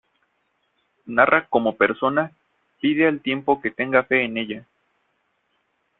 [1.05, 2.31] Narra cómo persona
[2.81, 4.65] pide al tiempo que tenga fe en ella.